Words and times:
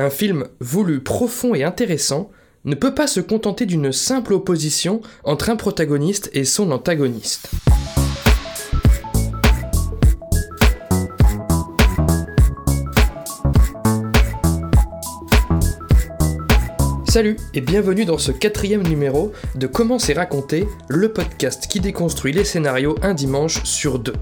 un 0.00 0.10
film 0.10 0.46
voulu 0.60 1.00
profond 1.00 1.54
et 1.54 1.64
intéressant 1.64 2.30
ne 2.64 2.74
peut 2.74 2.94
pas 2.94 3.06
se 3.06 3.20
contenter 3.20 3.66
d'une 3.66 3.92
simple 3.92 4.34
opposition 4.34 5.00
entre 5.24 5.50
un 5.50 5.56
protagoniste 5.56 6.30
et 6.34 6.44
son 6.44 6.70
antagoniste. 6.72 7.50
Salut 17.10 17.38
et 17.54 17.60
bienvenue 17.60 18.04
dans 18.04 18.18
ce 18.18 18.30
quatrième 18.30 18.86
numéro 18.86 19.32
de 19.56 19.66
Comment 19.66 19.98
c'est 19.98 20.12
raconté, 20.12 20.68
le 20.86 21.12
podcast 21.12 21.66
qui 21.66 21.80
déconstruit 21.80 22.32
les 22.32 22.44
scénarios 22.44 22.94
un 23.02 23.14
dimanche 23.14 23.64
sur 23.64 23.98
deux. 23.98 24.14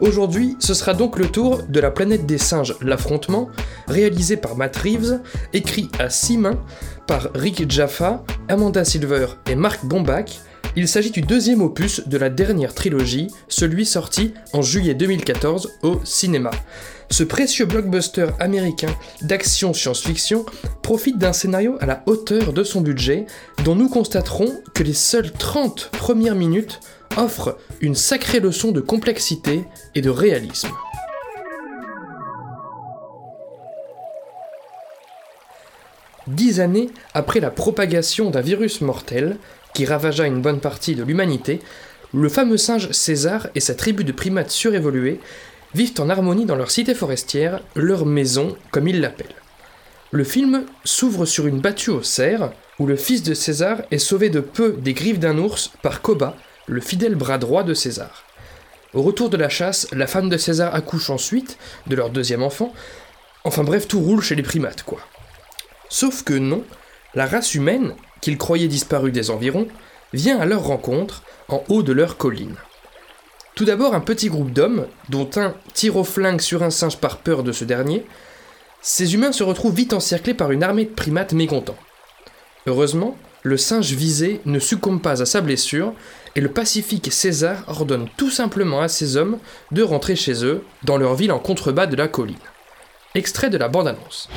Aujourd'hui, 0.00 0.56
ce 0.58 0.74
sera 0.74 0.92
donc 0.92 1.20
le 1.20 1.28
tour 1.28 1.62
de 1.62 1.78
La 1.78 1.92
planète 1.92 2.26
des 2.26 2.38
singes, 2.38 2.74
l'affrontement, 2.80 3.48
réalisé 3.86 4.36
par 4.36 4.56
Matt 4.56 4.76
Reeves, 4.76 5.20
écrit 5.52 5.88
à 6.00 6.10
six 6.10 6.36
mains 6.36 6.58
par 7.06 7.28
Rick 7.32 7.70
Jaffa, 7.70 8.24
Amanda 8.48 8.84
Silver 8.84 9.26
et 9.48 9.54
Mark 9.54 9.84
Bombach. 9.84 10.40
Il 10.74 10.88
s'agit 10.88 11.10
du 11.10 11.20
deuxième 11.20 11.60
opus 11.60 12.08
de 12.08 12.16
la 12.16 12.30
dernière 12.30 12.72
trilogie, 12.72 13.28
celui 13.48 13.84
sorti 13.84 14.32
en 14.54 14.62
juillet 14.62 14.94
2014 14.94 15.70
au 15.82 16.00
cinéma. 16.02 16.50
Ce 17.10 17.24
précieux 17.24 17.66
blockbuster 17.66 18.28
américain 18.40 18.88
d'action 19.20 19.74
science-fiction 19.74 20.46
profite 20.80 21.18
d'un 21.18 21.34
scénario 21.34 21.76
à 21.80 21.86
la 21.86 22.02
hauteur 22.06 22.54
de 22.54 22.64
son 22.64 22.80
budget, 22.80 23.26
dont 23.64 23.74
nous 23.74 23.90
constaterons 23.90 24.50
que 24.72 24.82
les 24.82 24.94
seules 24.94 25.30
30 25.30 25.90
premières 25.92 26.34
minutes 26.36 26.80
offrent 27.18 27.58
une 27.82 27.94
sacrée 27.94 28.40
leçon 28.40 28.72
de 28.72 28.80
complexité 28.80 29.64
et 29.94 30.00
de 30.00 30.08
réalisme. 30.08 30.70
Dix 36.28 36.60
années 36.60 36.88
après 37.12 37.40
la 37.40 37.50
propagation 37.50 38.30
d'un 38.30 38.40
virus 38.40 38.80
mortel 38.80 39.36
qui 39.74 39.84
ravagea 39.84 40.26
une 40.26 40.42
bonne 40.42 40.60
partie 40.60 40.94
de 40.94 41.02
l'humanité, 41.02 41.60
le 42.14 42.28
fameux 42.28 42.58
singe 42.58 42.90
César 42.90 43.48
et 43.54 43.60
sa 43.60 43.74
tribu 43.74 44.04
de 44.04 44.12
primates 44.12 44.50
surévolués 44.50 45.20
vivent 45.74 46.00
en 46.00 46.10
harmonie 46.10 46.44
dans 46.44 46.56
leur 46.56 46.70
cité 46.70 46.94
forestière, 46.94 47.60
leur 47.74 48.04
maison, 48.04 48.56
comme 48.70 48.88
ils 48.88 49.00
l'appellent. 49.00 49.34
Le 50.10 50.24
film 50.24 50.64
s'ouvre 50.84 51.24
sur 51.24 51.46
une 51.46 51.60
battue 51.60 51.90
au 51.90 52.02
cerf, 52.02 52.52
où 52.78 52.86
le 52.86 52.96
fils 52.96 53.22
de 53.22 53.32
César 53.32 53.78
est 53.90 53.98
sauvé 53.98 54.28
de 54.28 54.40
peu 54.40 54.72
des 54.72 54.92
griffes 54.92 55.18
d'un 55.18 55.38
ours 55.38 55.72
par 55.82 56.02
Koba, 56.02 56.36
le 56.66 56.80
fidèle 56.80 57.14
bras 57.14 57.38
droit 57.38 57.62
de 57.62 57.72
César. 57.72 58.24
Au 58.92 59.00
retour 59.00 59.30
de 59.30 59.38
la 59.38 59.48
chasse, 59.48 59.88
la 59.92 60.06
femme 60.06 60.28
de 60.28 60.36
César 60.36 60.74
accouche 60.74 61.08
ensuite 61.08 61.56
de 61.86 61.96
leur 61.96 62.10
deuxième 62.10 62.42
enfant. 62.42 62.74
Enfin 63.44 63.64
bref, 63.64 63.88
tout 63.88 64.00
roule 64.00 64.20
chez 64.20 64.34
les 64.34 64.42
primates, 64.42 64.82
quoi. 64.82 65.00
Sauf 65.88 66.24
que 66.24 66.34
non, 66.34 66.62
la 67.14 67.24
race 67.24 67.54
humaine, 67.54 67.94
qu'ils 68.22 68.38
croyaient 68.38 68.68
disparue 68.68 69.12
des 69.12 69.30
environs, 69.30 69.68
vient 70.14 70.40
à 70.40 70.46
leur 70.46 70.62
rencontre 70.62 71.22
en 71.48 71.62
haut 71.68 71.82
de 71.82 71.92
leur 71.92 72.16
colline. 72.16 72.54
Tout 73.54 73.66
d'abord 73.66 73.94
un 73.94 74.00
petit 74.00 74.28
groupe 74.28 74.52
d'hommes, 74.52 74.86
dont 75.10 75.28
un 75.36 75.52
tire 75.74 75.96
au 75.96 76.04
flingue 76.04 76.40
sur 76.40 76.62
un 76.62 76.70
singe 76.70 76.96
par 76.96 77.18
peur 77.18 77.42
de 77.42 77.52
ce 77.52 77.64
dernier, 77.64 78.06
ces 78.80 79.14
humains 79.14 79.32
se 79.32 79.44
retrouvent 79.44 79.74
vite 79.74 79.92
encerclés 79.92 80.34
par 80.34 80.52
une 80.52 80.62
armée 80.62 80.86
de 80.86 80.90
primates 80.90 81.34
mécontents. 81.34 81.76
Heureusement, 82.66 83.16
le 83.42 83.56
singe 83.56 83.92
visé 83.92 84.40
ne 84.46 84.58
succombe 84.58 85.02
pas 85.02 85.20
à 85.20 85.26
sa 85.26 85.40
blessure, 85.40 85.92
et 86.34 86.40
le 86.40 86.50
pacifique 86.50 87.12
César 87.12 87.64
ordonne 87.66 88.08
tout 88.16 88.30
simplement 88.30 88.80
à 88.80 88.88
ses 88.88 89.16
hommes 89.16 89.38
de 89.70 89.82
rentrer 89.82 90.16
chez 90.16 90.44
eux, 90.44 90.64
dans 90.84 90.96
leur 90.96 91.14
ville 91.14 91.32
en 91.32 91.38
contrebas 91.38 91.86
de 91.86 91.96
la 91.96 92.08
colline. 92.08 92.36
Extrait 93.14 93.50
de 93.50 93.58
la 93.58 93.68
bande-annonce. 93.68 94.28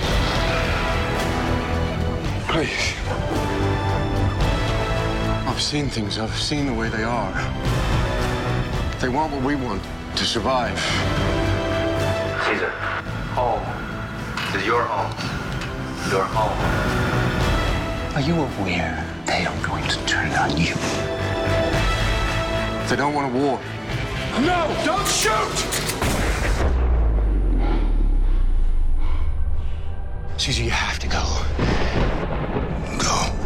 I've 5.55 5.61
seen 5.61 5.87
things, 5.87 6.19
I've 6.19 6.37
seen 6.37 6.65
the 6.65 6.73
way 6.73 6.89
they 6.89 7.05
are. 7.05 7.31
They 8.99 9.07
want 9.07 9.31
what 9.31 9.41
we 9.41 9.55
want 9.55 9.81
to 10.17 10.25
survive. 10.25 10.77
Caesar, 12.43 12.71
home. 13.31 13.63
This 14.51 14.63
is 14.63 14.67
your 14.67 14.83
home. 14.83 15.11
Your 16.11 16.25
home. 16.25 16.59
Are 18.15 18.21
you 18.21 18.35
aware 18.35 19.05
they 19.25 19.45
are 19.45 19.65
going 19.65 19.87
to 19.87 20.05
turn 20.05 20.29
on 20.33 20.57
you? 20.57 20.75
They 22.89 22.97
don't 22.97 23.13
want 23.13 23.33
a 23.33 23.39
war. 23.39 23.57
No! 24.41 24.75
Don't 24.83 25.07
shoot! 25.07 25.55
Caesar, 30.35 30.63
you 30.63 30.69
have 30.69 30.99
to 30.99 31.07
go. 31.07 31.23
Go. 33.01 33.44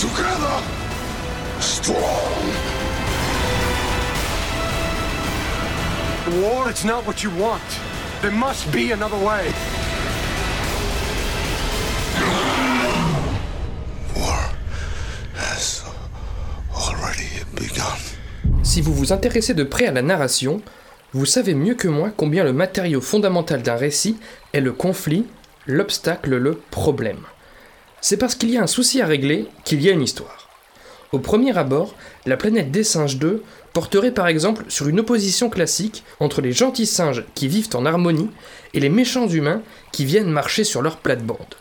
Together! 0.00 0.62
Strong! 1.60 1.98
War, 6.40 6.70
it's 6.70 6.86
not 6.86 7.06
what 7.06 7.22
you 7.22 7.28
want. 7.38 7.60
There 8.22 8.30
must 8.30 8.72
be 8.72 8.92
another 8.92 9.18
way. 9.18 9.52
Si 18.62 18.80
vous 18.80 18.94
vous 18.94 19.12
intéressez 19.12 19.52
de 19.52 19.64
près 19.64 19.86
à 19.86 19.92
la 19.92 20.00
narration, 20.00 20.62
vous 21.12 21.26
savez 21.26 21.52
mieux 21.52 21.74
que 21.74 21.88
moi 21.88 22.10
combien 22.16 22.44
le 22.44 22.54
matériau 22.54 23.02
fondamental 23.02 23.60
d'un 23.60 23.76
récit 23.76 24.16
est 24.54 24.60
le 24.60 24.72
conflit, 24.72 25.26
l'obstacle, 25.66 26.36
le 26.36 26.54
problème. 26.70 27.20
C'est 28.00 28.16
parce 28.16 28.34
qu'il 28.34 28.50
y 28.50 28.56
a 28.56 28.62
un 28.62 28.66
souci 28.66 29.00
à 29.00 29.06
régler 29.06 29.46
qu'il 29.64 29.82
y 29.82 29.88
a 29.88 29.92
une 29.92 30.02
histoire. 30.02 30.48
Au 31.12 31.18
premier 31.18 31.56
abord, 31.58 31.94
la 32.24 32.36
planète 32.36 32.70
des 32.70 32.84
singes 32.84 33.16
2 33.16 33.42
porterait 33.72 34.12
par 34.12 34.28
exemple 34.28 34.64
sur 34.68 34.88
une 34.88 35.00
opposition 35.00 35.50
classique 35.50 36.04
entre 36.20 36.40
les 36.40 36.52
gentils 36.52 36.86
singes 36.86 37.24
qui 37.34 37.48
vivent 37.48 37.74
en 37.74 37.84
harmonie 37.84 38.30
et 38.74 38.80
les 38.80 38.88
méchants 38.88 39.28
humains 39.28 39.62
qui 39.92 40.04
viennent 40.04 40.30
marcher 40.30 40.64
sur 40.64 40.82
leur 40.82 40.98
plate-bande. 40.98 41.56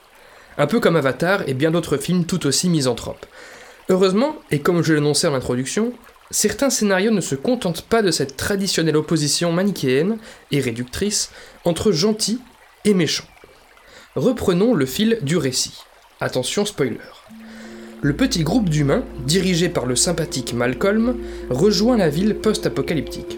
Un 0.58 0.68
peu 0.68 0.80
comme 0.80 0.96
Avatar 0.96 1.48
et 1.48 1.54
bien 1.54 1.72
d'autres 1.72 1.98
films 1.98 2.26
tout 2.26 2.46
aussi 2.46 2.70
misanthropes. 2.70 3.26
Heureusement, 3.90 4.36
et 4.52 4.60
comme 4.60 4.84
je 4.84 4.94
l'annonçais 4.94 5.28
en 5.28 5.34
introduction, 5.34 5.94
certains 6.30 6.70
scénarios 6.70 7.12
ne 7.12 7.22
se 7.22 7.36
contentent 7.36 7.82
pas 7.82 8.04
de 8.04 8.12
cette 8.12 8.38
traditionnelle 8.38 8.98
opposition 8.98 9.52
manichéenne 9.52 10.18
et 10.52 10.60
réductrice 10.60 11.32
entre 11.66 11.92
gentils 11.92 12.40
et 12.86 12.94
méchants. 12.94 13.28
Reprenons 14.16 14.76
le 14.76 14.86
fil 14.86 15.18
du 15.24 15.38
récit. 15.38 15.84
Attention 16.22 16.66
spoiler. 16.66 16.98
Le 18.02 18.14
petit 18.14 18.44
groupe 18.44 18.68
d'humains, 18.70 19.06
dirigé 19.26 19.70
par 19.70 19.86
le 19.86 19.96
sympathique 19.96 20.54
Malcolm, 20.54 21.16
rejoint 21.50 21.96
la 21.96 22.10
ville 22.10 22.36
post-apocalyptique. 22.36 23.38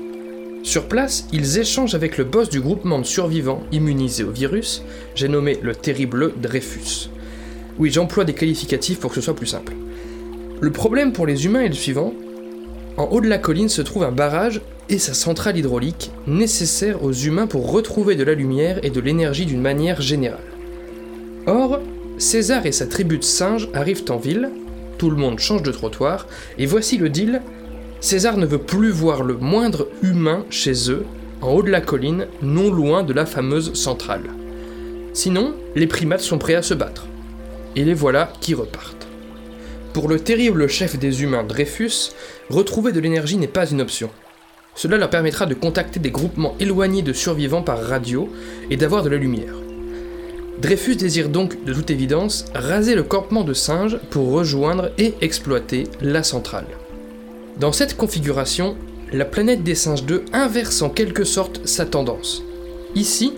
Sur 0.63 0.87
place, 0.87 1.27
ils 1.31 1.59
échangent 1.59 1.93
avec 1.93 2.17
le 2.17 2.23
boss 2.23 2.49
du 2.49 2.59
groupement 2.59 2.97
de 2.97 3.05
survivants 3.05 3.61
immunisés 3.71 4.23
au 4.23 4.31
virus, 4.31 4.83
j'ai 5.13 5.27
nommé 5.27 5.59
le 5.61 5.75
terrible 5.75 6.33
Dreyfus. 6.41 7.11
Oui, 7.77 7.91
j'emploie 7.91 8.25
des 8.25 8.33
qualificatifs 8.33 8.99
pour 8.99 9.11
que 9.11 9.15
ce 9.15 9.21
soit 9.21 9.35
plus 9.35 9.45
simple. 9.45 9.73
Le 10.59 10.71
problème 10.71 11.13
pour 11.13 11.27
les 11.27 11.45
humains 11.45 11.61
est 11.61 11.69
le 11.69 11.75
suivant. 11.75 12.15
En 12.97 13.05
haut 13.11 13.21
de 13.21 13.29
la 13.29 13.37
colline 13.37 13.69
se 13.69 13.83
trouve 13.83 14.03
un 14.03 14.11
barrage 14.11 14.59
et 14.89 14.97
sa 14.97 15.13
centrale 15.13 15.57
hydraulique, 15.57 16.09
nécessaire 16.25 17.03
aux 17.03 17.13
humains 17.13 17.45
pour 17.45 17.71
retrouver 17.71 18.15
de 18.15 18.23
la 18.23 18.33
lumière 18.33 18.79
et 18.83 18.89
de 18.89 18.99
l'énergie 18.99 19.45
d'une 19.45 19.61
manière 19.61 20.01
générale. 20.01 20.39
Or, 21.45 21.79
César 22.21 22.67
et 22.67 22.71
sa 22.71 22.85
tribu 22.85 23.17
de 23.17 23.23
singes 23.23 23.67
arrivent 23.73 24.05
en 24.09 24.17
ville, 24.17 24.51
tout 24.99 25.09
le 25.09 25.15
monde 25.15 25.39
change 25.39 25.63
de 25.63 25.71
trottoir, 25.71 26.27
et 26.59 26.67
voici 26.67 26.99
le 26.99 27.09
deal. 27.09 27.41
César 27.99 28.37
ne 28.37 28.45
veut 28.45 28.59
plus 28.59 28.91
voir 28.91 29.23
le 29.23 29.37
moindre 29.37 29.87
humain 30.03 30.45
chez 30.51 30.91
eux, 30.91 31.03
en 31.41 31.49
haut 31.49 31.63
de 31.63 31.71
la 31.71 31.81
colline, 31.81 32.27
non 32.43 32.71
loin 32.71 33.01
de 33.01 33.11
la 33.11 33.25
fameuse 33.25 33.73
centrale. 33.73 34.29
Sinon, 35.13 35.55
les 35.75 35.87
primates 35.87 36.21
sont 36.21 36.37
prêts 36.37 36.53
à 36.53 36.61
se 36.61 36.75
battre. 36.75 37.07
Et 37.75 37.83
les 37.83 37.95
voilà 37.95 38.31
qui 38.39 38.53
repartent. 38.53 39.07
Pour 39.91 40.07
le 40.07 40.19
terrible 40.19 40.67
chef 40.67 40.99
des 40.99 41.23
humains 41.23 41.43
Dreyfus, 41.43 42.11
retrouver 42.51 42.91
de 42.91 42.99
l'énergie 42.99 43.37
n'est 43.37 43.47
pas 43.47 43.65
une 43.65 43.81
option. 43.81 44.11
Cela 44.75 44.97
leur 44.97 45.09
permettra 45.09 45.47
de 45.47 45.55
contacter 45.55 45.99
des 45.99 46.11
groupements 46.11 46.55
éloignés 46.59 47.01
de 47.01 47.13
survivants 47.13 47.63
par 47.63 47.81
radio 47.81 48.29
et 48.69 48.77
d'avoir 48.77 49.01
de 49.01 49.09
la 49.09 49.17
lumière. 49.17 49.60
Dreyfus 50.61 50.95
désire 50.95 51.29
donc, 51.29 51.63
de 51.65 51.73
toute 51.73 51.89
évidence, 51.89 52.45
raser 52.53 52.93
le 52.93 53.01
campement 53.01 53.43
de 53.43 53.53
singes 53.53 53.97
pour 54.11 54.31
rejoindre 54.31 54.91
et 54.99 55.15
exploiter 55.21 55.85
la 56.01 56.21
centrale. 56.21 56.67
Dans 57.59 57.71
cette 57.71 57.97
configuration, 57.97 58.77
la 59.11 59.25
planète 59.25 59.63
des 59.63 59.73
singes 59.73 60.03
2 60.03 60.25
inverse 60.33 60.83
en 60.83 60.91
quelque 60.91 61.23
sorte 61.23 61.65
sa 61.65 61.87
tendance. 61.87 62.43
Ici, 62.93 63.33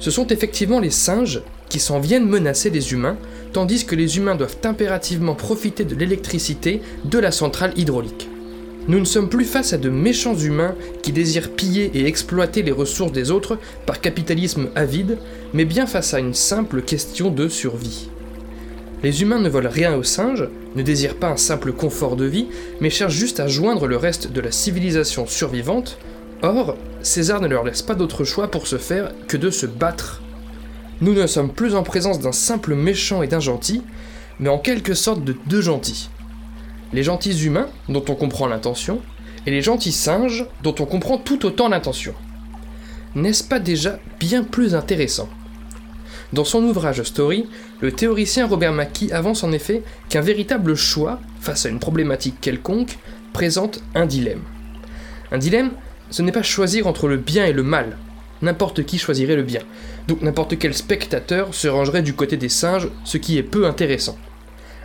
ce 0.00 0.10
sont 0.10 0.26
effectivement 0.26 0.78
les 0.78 0.90
singes 0.90 1.40
qui 1.70 1.78
s'en 1.78 1.98
viennent 1.98 2.28
menacer 2.28 2.68
les 2.68 2.92
humains, 2.92 3.16
tandis 3.54 3.86
que 3.86 3.94
les 3.94 4.18
humains 4.18 4.36
doivent 4.36 4.58
impérativement 4.62 5.34
profiter 5.34 5.84
de 5.84 5.94
l'électricité 5.94 6.82
de 7.06 7.18
la 7.18 7.30
centrale 7.30 7.72
hydraulique. 7.76 8.28
Nous 8.88 9.00
ne 9.00 9.04
sommes 9.04 9.28
plus 9.28 9.44
face 9.44 9.72
à 9.72 9.78
de 9.78 9.90
méchants 9.90 10.36
humains 10.36 10.76
qui 11.02 11.10
désirent 11.10 11.50
piller 11.50 11.90
et 11.94 12.06
exploiter 12.06 12.62
les 12.62 12.70
ressources 12.70 13.10
des 13.10 13.32
autres 13.32 13.58
par 13.84 14.00
capitalisme 14.00 14.68
avide, 14.76 15.18
mais 15.52 15.64
bien 15.64 15.86
face 15.86 16.14
à 16.14 16.20
une 16.20 16.34
simple 16.34 16.82
question 16.82 17.30
de 17.30 17.48
survie. 17.48 18.10
Les 19.02 19.22
humains 19.22 19.40
ne 19.40 19.48
volent 19.48 19.70
rien 19.70 19.96
aux 19.96 20.04
singes, 20.04 20.48
ne 20.76 20.82
désirent 20.82 21.16
pas 21.16 21.30
un 21.30 21.36
simple 21.36 21.72
confort 21.72 22.14
de 22.14 22.26
vie, 22.26 22.46
mais 22.80 22.88
cherchent 22.88 23.14
juste 23.16 23.40
à 23.40 23.48
joindre 23.48 23.88
le 23.88 23.96
reste 23.96 24.30
de 24.30 24.40
la 24.40 24.52
civilisation 24.52 25.26
survivante. 25.26 25.98
Or, 26.42 26.76
César 27.02 27.40
ne 27.40 27.48
leur 27.48 27.64
laisse 27.64 27.82
pas 27.82 27.96
d'autre 27.96 28.22
choix 28.22 28.52
pour 28.52 28.68
se 28.68 28.78
faire 28.78 29.12
que 29.26 29.36
de 29.36 29.50
se 29.50 29.66
battre. 29.66 30.22
Nous 31.00 31.12
ne 31.12 31.26
sommes 31.26 31.52
plus 31.52 31.74
en 31.74 31.82
présence 31.82 32.20
d'un 32.20 32.32
simple 32.32 32.76
méchant 32.76 33.22
et 33.22 33.26
d'un 33.26 33.40
gentil, 33.40 33.82
mais 34.38 34.48
en 34.48 34.58
quelque 34.58 34.94
sorte 34.94 35.24
de 35.24 35.34
deux 35.46 35.60
gentils. 35.60 36.08
Les 36.92 37.02
gentils 37.02 37.44
humains, 37.44 37.68
dont 37.88 38.04
on 38.08 38.14
comprend 38.14 38.46
l'intention, 38.46 39.00
et 39.46 39.50
les 39.50 39.62
gentils 39.62 39.92
singes, 39.92 40.46
dont 40.62 40.74
on 40.78 40.86
comprend 40.86 41.18
tout 41.18 41.44
autant 41.46 41.68
l'intention. 41.68 42.14
N'est-ce 43.14 43.44
pas 43.44 43.58
déjà 43.58 43.98
bien 44.20 44.44
plus 44.44 44.74
intéressant? 44.74 45.28
Dans 46.32 46.44
son 46.44 46.62
ouvrage 46.64 47.02
Story, 47.02 47.46
le 47.80 47.92
théoricien 47.92 48.46
Robert 48.46 48.72
Mackie 48.72 49.12
avance 49.12 49.44
en 49.44 49.52
effet 49.52 49.82
qu'un 50.08 50.20
véritable 50.20 50.74
choix, 50.74 51.20
face 51.40 51.66
à 51.66 51.68
une 51.68 51.78
problématique 51.78 52.40
quelconque, 52.40 52.98
présente 53.32 53.80
un 53.94 54.06
dilemme. 54.06 54.42
Un 55.32 55.38
dilemme, 55.38 55.70
ce 56.10 56.22
n'est 56.22 56.32
pas 56.32 56.42
choisir 56.42 56.86
entre 56.86 57.08
le 57.08 57.16
bien 57.16 57.46
et 57.46 57.52
le 57.52 57.62
mal. 57.62 57.96
N'importe 58.42 58.84
qui 58.84 58.98
choisirait 58.98 59.36
le 59.36 59.42
bien. 59.42 59.62
Donc 60.08 60.22
n'importe 60.22 60.58
quel 60.58 60.74
spectateur 60.74 61.54
se 61.54 61.68
rangerait 61.68 62.02
du 62.02 62.14
côté 62.14 62.36
des 62.36 62.48
singes, 62.48 62.88
ce 63.04 63.18
qui 63.18 63.38
est 63.38 63.42
peu 63.42 63.66
intéressant. 63.66 64.18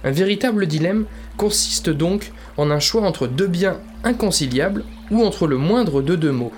Un 0.04 0.12
véritable 0.12 0.66
dilemme 0.66 1.06
consiste 1.38 1.90
donc 1.90 2.32
en 2.58 2.72
un 2.72 2.80
choix 2.80 3.04
entre 3.04 3.28
deux 3.28 3.48
biens 3.48 3.78
inconciliables 4.04 4.84
ou 5.12 5.24
entre 5.24 5.48
le 5.48 5.58
moindre 5.58 6.02
de 6.02 6.16
deux 6.16 6.32
mots. 6.32 6.54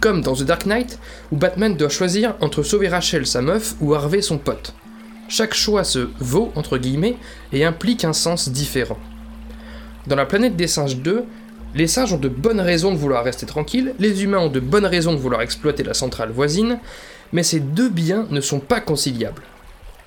Comme 0.00 0.22
dans 0.22 0.34
The 0.34 0.44
Dark 0.44 0.66
Knight, 0.66 0.98
où 1.30 1.36
Batman 1.36 1.76
doit 1.76 1.88
choisir 1.88 2.34
entre 2.40 2.62
sauver 2.62 2.88
Rachel, 2.88 3.26
sa 3.26 3.42
meuf, 3.42 3.74
ou 3.80 3.94
Harvey, 3.94 4.22
son 4.22 4.38
pote. 4.38 4.74
Chaque 5.28 5.54
choix 5.54 5.84
se 5.84 6.08
vaut, 6.18 6.52
entre 6.54 6.78
guillemets, 6.78 7.16
et 7.52 7.64
implique 7.64 8.04
un 8.04 8.12
sens 8.12 8.48
différent. 8.48 8.98
Dans 10.06 10.16
la 10.16 10.26
planète 10.26 10.56
des 10.56 10.66
singes 10.66 10.98
2, 10.98 11.24
les 11.74 11.86
singes 11.86 12.12
ont 12.12 12.18
de 12.18 12.28
bonnes 12.28 12.60
raisons 12.60 12.92
de 12.92 12.98
vouloir 12.98 13.24
rester 13.24 13.46
tranquilles, 13.46 13.94
les 13.98 14.22
humains 14.22 14.38
ont 14.38 14.50
de 14.50 14.60
bonnes 14.60 14.86
raisons 14.86 15.12
de 15.12 15.18
vouloir 15.18 15.40
exploiter 15.40 15.82
la 15.82 15.94
centrale 15.94 16.30
voisine, 16.30 16.78
mais 17.32 17.42
ces 17.42 17.60
deux 17.60 17.88
biens 17.88 18.26
ne 18.30 18.40
sont 18.40 18.60
pas 18.60 18.80
conciliables. 18.80 19.42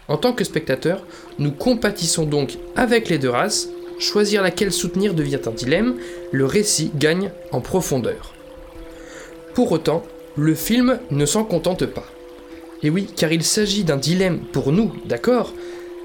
En 0.08 0.18
tant 0.18 0.34
que 0.34 0.44
spectateur, 0.44 1.06
nous 1.38 1.52
compatissons 1.52 2.26
donc 2.26 2.58
avec 2.76 3.10
les 3.10 3.18
deux 3.18 3.30
races, 3.30 3.70
choisir 4.00 4.42
laquelle 4.42 4.72
soutenir 4.72 5.14
devient 5.14 5.40
un 5.46 5.52
dilemme, 5.52 5.96
le 6.32 6.46
récit 6.46 6.92
gagne 6.96 7.32
en 7.52 7.62
profondeur. 7.62 8.34
Pour 9.54 9.72
autant, 9.72 10.04
le 10.38 10.54
film 10.54 11.00
ne 11.12 11.26
s'en 11.26 11.44
contente 11.44 11.86
pas. 11.86 12.06
Et 12.84 12.90
oui, 12.90 13.08
car 13.16 13.32
il 13.32 13.44
s'agit 13.44 13.84
d'un 13.84 13.98
dilemme 13.98 14.40
pour 14.52 14.72
nous, 14.72 14.94
d'accord, 15.06 15.54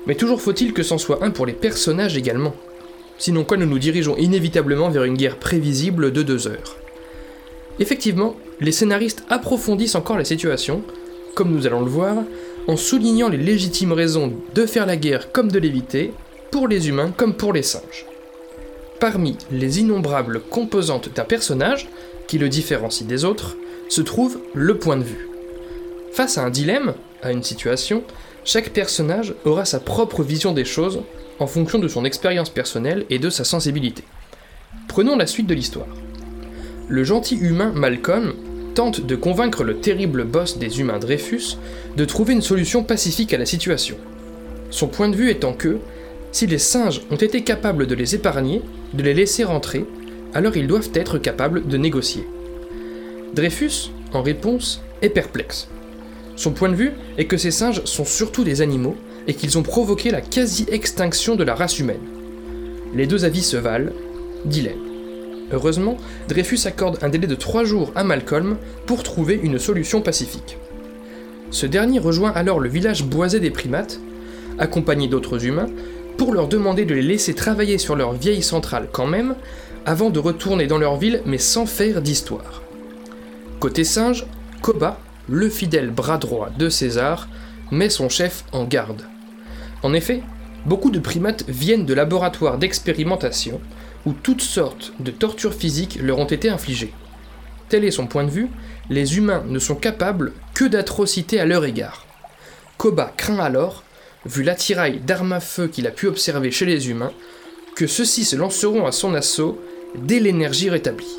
mais 0.07 0.15
toujours 0.15 0.41
faut-il 0.41 0.73
que 0.73 0.83
c'en 0.83 0.99
soit 0.99 1.23
un 1.23 1.31
pour 1.31 1.47
les 1.47 1.53
personnages 1.53 2.17
également. 2.17 2.55
Sinon 3.19 3.45
quoi 3.45 3.57
nous 3.57 3.67
nous 3.67 3.79
dirigeons 3.79 4.17
inévitablement 4.17 4.91
vers 4.91 5.05
une 5.05 5.17
guerre 5.17 5.39
prévisible 5.39 6.13
de 6.13 6.23
deux 6.23 6.49
heures. 6.49 6.77
Effectivement, 7.79 8.37
les 8.61 8.73
scénaristes 8.73 9.25
approfondissent 9.29 9.95
encore 9.95 10.19
la 10.19 10.25
situation, 10.25 10.83
comme 11.35 11.53
nous 11.53 11.67
allons 11.67 11.83
le 11.83 11.91
voir, 11.91 12.17
en 12.69 12.77
soulignant 12.77 13.29
les 13.29 13.39
légitimes 13.39 13.93
raisons 13.93 14.33
de 14.55 14.67
faire 14.67 14.87
la 14.87 14.97
guerre 14.97 15.33
comme 15.33 15.51
de 15.51 15.59
l'éviter, 15.59 16.13
pour 16.51 16.69
les 16.69 16.89
humains 16.89 17.13
comme 17.17 17.35
pour 17.35 17.53
les 17.53 17.63
singes. 17.63 18.07
Parmi 19.01 19.37
les 19.51 19.81
innombrables 19.81 20.41
composantes 20.41 21.11
d'un 21.15 21.25
personnage, 21.25 21.89
qui 22.29 22.39
le 22.39 22.49
différencie 22.49 23.07
des 23.07 23.25
autres, 23.25 23.57
se 23.89 24.01
trouve 24.01 24.39
le 24.55 24.79
point 24.79 24.97
de 24.97 25.03
vue. 25.03 25.29
Face 26.13 26.39
à 26.39 26.45
un 26.45 26.51
dilemme, 26.51 26.95
à 27.23 27.33
une 27.33 27.43
situation, 27.43 28.05
chaque 28.45 28.71
personnage 28.71 29.35
aura 29.45 29.65
sa 29.65 29.81
propre 29.81 30.23
vision 30.23 30.53
des 30.53 30.65
choses 30.65 31.01
en 31.39 31.47
fonction 31.47 31.79
de 31.79 31.89
son 31.89 32.05
expérience 32.05 32.51
personnelle 32.51 33.07
et 33.11 33.19
de 33.19 33.31
sa 33.31 33.45
sensibilité. 33.45 34.05
Prenons 34.89 35.17
la 35.17 35.27
suite 35.27 35.47
de 35.47 35.55
l'histoire. 35.55 35.87
Le 36.89 37.05
gentil 37.05 37.37
humain 37.37 37.73
Malcolm 37.75 38.35
tente 38.75 39.05
de 39.05 39.17
convaincre 39.17 39.65
le 39.65 39.79
terrible 39.79 40.25
boss 40.25 40.59
des 40.59 40.81
humains 40.81 40.99
Dreyfus 40.99 41.59
de 41.97 42.05
trouver 42.05 42.33
une 42.33 42.43
solution 42.43 42.83
pacifique 42.83 43.33
à 43.33 43.39
la 43.39 43.47
situation. 43.47 43.97
Son 44.71 44.89
point 44.89 45.09
de 45.09 45.17
vue 45.17 45.31
étant 45.31 45.53
que, 45.53 45.79
si 46.33 46.47
les 46.47 46.59
singes 46.59 47.03
ont 47.11 47.17
été 47.17 47.43
capables 47.43 47.87
de 47.87 47.95
les 47.95 48.15
épargner, 48.15 48.63
de 48.95 49.03
les 49.03 49.15
laisser 49.15 49.45
rentrer, 49.45 49.85
alors 50.35 50.57
ils 50.57 50.67
doivent 50.67 50.91
être 50.95 51.19
capables 51.19 51.67
de 51.67 51.77
négocier. 51.77 52.27
Dreyfus, 53.35 53.91
en 54.13 54.23
réponse, 54.23 54.83
est 55.03 55.11
perplexe. 55.11 55.69
Son 56.37 56.53
point 56.53 56.71
de 56.71 56.75
vue 56.75 56.93
est 57.19 57.27
que 57.27 57.37
ces 57.37 57.51
singes 57.51 57.85
sont 57.85 58.05
surtout 58.05 58.45
des 58.45 58.63
animaux 58.63 58.97
et 59.27 59.35
qu'ils 59.35 59.59
ont 59.59 59.63
provoqué 59.63 60.11
la 60.11 60.21
quasi-extinction 60.21 61.37
de 61.37 61.45
la 61.45 61.55
race 61.55 61.79
humaine. 61.79 62.01
Les 62.95 63.07
deux 63.07 63.25
avis 63.25 63.43
se 63.43 63.57
valent, 63.57 63.93
dilemme. 64.45 64.92
Heureusement, 65.53 65.99
Dreyfus 66.29 66.67
accorde 66.67 66.99
un 67.03 67.09
délai 67.09 67.27
de 67.27 67.35
3 67.35 67.65
jours 67.65 67.93
à 67.95 68.05
Malcolm 68.05 68.57
pour 68.87 69.03
trouver 69.03 69.39
une 69.43 69.59
solution 69.59 70.01
pacifique. 70.01 70.57
Ce 71.51 71.67
dernier 71.67 71.99
rejoint 71.99 72.33
alors 72.33 72.59
le 72.59 72.71
village 72.71 73.05
boisé 73.05 73.39
des 73.39 73.51
primates, 73.51 74.01
accompagné 74.59 75.09
d'autres 75.09 75.45
humains, 75.45 75.69
pour 76.17 76.33
leur 76.33 76.49
demander 76.49 76.85
de 76.85 76.95
les 76.95 77.03
laisser 77.03 77.35
travailler 77.35 77.79
sur 77.79 77.97
leur 77.97 78.13
vieille 78.13 78.43
centrale 78.43 78.89
quand 78.91 79.07
même, 79.07 79.35
avant 79.85 80.11
de 80.11 80.19
retourner 80.19 80.67
dans 80.67 80.79
leur 80.79 80.97
ville 80.97 81.21
mais 81.27 81.39
sans 81.39 81.67
faire 81.67 82.01
d'histoire. 82.01 82.63
Côté 83.61 83.85
singe, 83.85 84.27
Koba, 84.63 84.99
le 85.29 85.49
fidèle 85.49 85.91
bras 85.91 86.19
droit 86.19 86.51
de 86.59 86.69
César, 86.69 87.29
met 87.71 87.91
son 87.91 88.09
chef 88.09 88.45
en 88.53 88.65
garde. 88.65 89.03
En 89.83 89.93
effet, 89.93 90.23
beaucoup 90.65 90.91
de 90.91 90.99
primates 90.99 91.45
viennent 91.49 91.87
de 91.87 91.95
laboratoires 91.95 92.59
d'expérimentation 92.59 93.61
où 94.07 94.13
toutes 94.13 94.43
sortes 94.43 94.93
de 95.01 95.11
tortures 95.11 95.55
physiques 95.55 95.99
leur 96.01 96.19
ont 96.19 96.27
été 96.27 96.49
infligées. 96.49 96.93
Tel 97.69 97.85
est 97.85 97.91
son 97.91 98.07
point 98.07 98.25
de 98.25 98.31
vue, 98.31 98.49
les 98.91 99.17
humains 99.17 99.45
ne 99.47 99.59
sont 99.59 99.75
capables 99.75 100.33
que 100.55 100.65
d'atrocités 100.65 101.41
à 101.41 101.47
leur 101.47 101.65
égard. 101.65 102.07
Koba 102.77 103.13
craint 103.17 103.39
alors, 103.39 103.85
vu 104.27 104.43
l'attirail 104.43 105.01
d'armes 105.01 105.33
à 105.33 105.41
feu 105.41 105.69
qu'il 105.69 105.87
a 105.87 105.91
pu 105.91 106.07
observer 106.07 106.51
chez 106.51 106.67
les 106.67 106.91
humains, 106.91 107.13
que 107.75 107.87
ceux-ci 107.87 108.25
se 108.25 108.37
lanceront 108.37 108.87
à 108.87 108.93
son 108.93 109.15
assaut 109.15 109.59
dès 109.95 110.21
l'énergie 110.21 110.69
rétablie. 110.69 111.19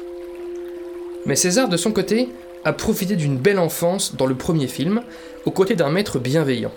Mais 1.25 1.35
César, 1.35 1.69
de 1.69 1.77
son 1.77 1.91
côté, 1.91 2.29
a 2.65 2.73
profité 2.73 3.15
d'une 3.15 3.37
belle 3.37 3.59
enfance 3.59 4.15
dans 4.15 4.25
le 4.25 4.35
premier 4.35 4.67
film, 4.67 5.01
aux 5.45 5.51
côtés 5.51 5.75
d'un 5.75 5.89
maître 5.89 6.19
bienveillant. 6.19 6.71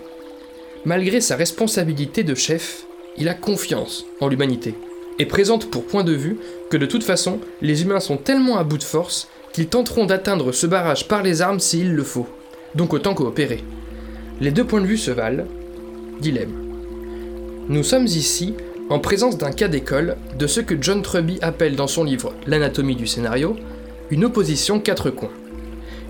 Malgré 0.85 1.21
sa 1.21 1.35
responsabilité 1.35 2.23
de 2.23 2.35
chef, 2.35 2.85
il 3.17 3.29
a 3.29 3.33
confiance 3.33 4.05
en 4.21 4.27
l'humanité 4.27 4.75
et 5.19 5.25
présente 5.25 5.69
pour 5.69 5.85
point 5.85 6.03
de 6.03 6.13
vue 6.13 6.37
que 6.69 6.77
de 6.77 6.85
toute 6.85 7.03
façon, 7.03 7.39
les 7.61 7.81
humains 7.83 7.99
sont 7.99 8.17
tellement 8.17 8.57
à 8.57 8.63
bout 8.63 8.77
de 8.77 8.83
force 8.83 9.27
qu'ils 9.53 9.67
tenteront 9.67 10.05
d'atteindre 10.05 10.51
ce 10.51 10.67
barrage 10.67 11.07
par 11.07 11.23
les 11.23 11.41
armes 11.41 11.59
s'il 11.59 11.93
le 11.93 12.03
faut. 12.03 12.27
Donc 12.75 12.93
autant 12.93 13.13
coopérer. 13.13 13.63
Les 14.39 14.51
deux 14.51 14.65
points 14.65 14.81
de 14.81 14.85
vue 14.85 14.97
se 14.97 15.11
valent. 15.11 15.45
Dilemme. 16.21 16.53
Nous 17.69 17.83
sommes 17.83 18.05
ici 18.05 18.53
en 18.89 18.99
présence 18.99 19.37
d'un 19.37 19.51
cas 19.51 19.67
d'école 19.67 20.17
de 20.37 20.47
ce 20.47 20.61
que 20.61 20.75
John 20.79 21.01
Truby 21.01 21.39
appelle 21.41 21.75
dans 21.75 21.87
son 21.87 22.03
livre 22.03 22.33
L'anatomie 22.45 22.95
du 22.95 23.07
scénario, 23.07 23.55
une 24.11 24.25
opposition 24.25 24.79
quatre 24.79 25.09
coins. 25.09 25.31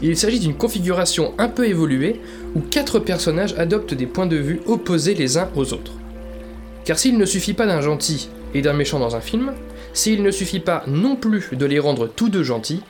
Il 0.02 0.16
s'agit 0.16 0.40
d'une 0.40 0.54
configuration 0.54 1.34
un 1.40 1.48
peu 1.48 1.68
évoluée 1.68 2.22
où 2.56 2.60
quatre 2.60 3.00
personnages 3.00 3.56
adoptent 3.58 3.96
des 3.96 4.06
points 4.06 4.28
de 4.28 4.36
vue 4.36 4.62
opposés 4.68 5.16
les 5.16 5.38
uns 5.38 5.50
aux 5.56 5.74
autres. 5.74 5.94
Car 6.86 7.00
s'il 7.00 7.18
ne 7.18 7.26
suffit 7.26 7.54
pas 7.54 7.66
d'un 7.66 7.82
gentil 7.82 8.30
et 8.54 8.62
d'un 8.62 8.74
méchant 8.74 9.00
dans 9.00 9.16
un 9.16 9.22
film, 9.22 9.54
s'il 9.94 10.24
ne 10.24 10.32
suffit 10.32 10.60
pas 10.60 10.84
non 10.88 11.16
plus 11.16 11.50
de 11.54 11.66
les 11.66 11.80
rendre 11.80 12.08
tous 12.08 12.30
deux 12.30 12.44
gentils, 12.44 12.82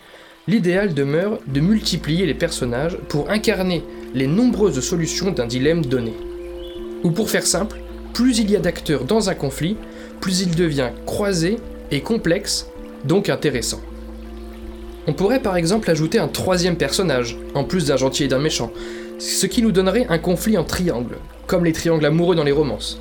l'idéal 0.47 0.93
demeure 0.93 1.39
de 1.47 1.59
multiplier 1.59 2.25
les 2.25 2.33
personnages 2.33 2.97
pour 3.09 3.29
incarner 3.29 3.83
les 4.13 4.27
nombreuses 4.27 4.79
solutions 4.79 5.31
d'un 5.31 5.45
dilemme 5.45 5.85
donné. 5.85 6.13
Ou 7.03 7.11
pour 7.11 7.29
faire 7.29 7.45
simple, 7.45 7.79
plus 8.13 8.39
il 8.39 8.49
y 8.49 8.55
a 8.55 8.59
d'acteurs 8.59 9.03
dans 9.03 9.29
un 9.29 9.35
conflit, 9.35 9.77
plus 10.21 10.41
il 10.41 10.55
devient 10.55 10.89
croisé 11.05 11.57
et 11.91 12.01
complexe, 12.01 12.67
donc 13.05 13.29
intéressant. 13.29 13.81
On 15.05 15.13
pourrait 15.13 15.41
par 15.41 15.55
exemple 15.55 15.89
ajouter 15.89 16.19
un 16.19 16.27
troisième 16.27 16.75
personnage, 16.75 17.37
en 17.53 17.63
plus 17.63 17.85
d'un 17.85 17.97
gentil 17.97 18.25
et 18.25 18.27
d'un 18.27 18.39
méchant, 18.39 18.71
ce 19.19 19.45
qui 19.45 19.61
nous 19.61 19.71
donnerait 19.71 20.07
un 20.09 20.17
conflit 20.17 20.57
en 20.57 20.63
triangle, 20.63 21.17
comme 21.45 21.63
les 21.63 21.73
triangles 21.73 22.05
amoureux 22.05 22.35
dans 22.35 22.43
les 22.43 22.51
romances. 22.51 22.99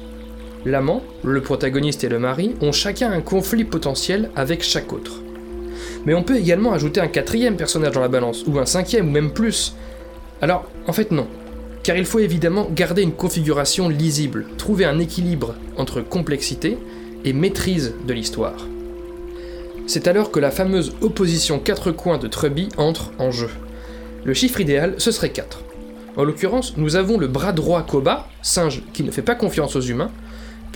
L'amant, 0.66 1.04
le 1.22 1.40
protagoniste 1.42 2.02
et 2.02 2.08
le 2.08 2.18
mari 2.18 2.56
ont 2.60 2.72
chacun 2.72 3.12
un 3.12 3.20
conflit 3.20 3.62
potentiel 3.62 4.30
avec 4.34 4.64
chaque 4.64 4.92
autre. 4.92 5.22
Mais 6.04 6.12
on 6.12 6.24
peut 6.24 6.36
également 6.36 6.72
ajouter 6.72 7.00
un 7.00 7.06
quatrième 7.06 7.56
personnage 7.56 7.92
dans 7.92 8.00
la 8.00 8.08
balance, 8.08 8.42
ou 8.48 8.58
un 8.58 8.66
cinquième, 8.66 9.06
ou 9.06 9.12
même 9.12 9.30
plus. 9.30 9.76
Alors, 10.42 10.68
en 10.88 10.92
fait 10.92 11.12
non, 11.12 11.28
car 11.84 11.96
il 11.96 12.04
faut 12.04 12.18
évidemment 12.18 12.66
garder 12.74 13.02
une 13.02 13.12
configuration 13.12 13.88
lisible, 13.88 14.46
trouver 14.58 14.86
un 14.86 14.98
équilibre 14.98 15.54
entre 15.76 16.00
complexité 16.00 16.78
et 17.24 17.32
maîtrise 17.32 17.94
de 18.04 18.12
l'histoire. 18.12 18.66
C'est 19.86 20.08
alors 20.08 20.32
que 20.32 20.40
la 20.40 20.50
fameuse 20.50 20.94
opposition 21.00 21.60
quatre 21.60 21.92
coins 21.92 22.18
de 22.18 22.26
Truby 22.26 22.70
entre 22.76 23.12
en 23.20 23.30
jeu. 23.30 23.50
Le 24.24 24.34
chiffre 24.34 24.60
idéal, 24.60 24.94
ce 24.98 25.12
serait 25.12 25.30
4. 25.30 25.62
En 26.16 26.24
l'occurrence, 26.24 26.76
nous 26.76 26.96
avons 26.96 27.18
le 27.18 27.28
bras 27.28 27.52
droit 27.52 27.82
Koba, 27.82 28.26
singe 28.42 28.82
qui 28.92 29.04
ne 29.04 29.12
fait 29.12 29.22
pas 29.22 29.36
confiance 29.36 29.76
aux 29.76 29.80
humains, 29.80 30.10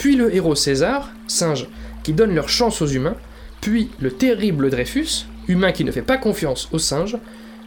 puis 0.00 0.16
le 0.16 0.34
héros 0.34 0.54
César, 0.54 1.10
singe 1.26 1.66
qui 2.02 2.14
donne 2.14 2.34
leur 2.34 2.48
chance 2.48 2.80
aux 2.80 2.86
humains, 2.86 3.16
puis 3.60 3.90
le 4.00 4.10
terrible 4.10 4.70
Dreyfus, 4.70 5.26
humain 5.46 5.72
qui 5.72 5.84
ne 5.84 5.92
fait 5.92 6.00
pas 6.00 6.16
confiance 6.16 6.70
aux 6.72 6.78
singes, 6.78 7.18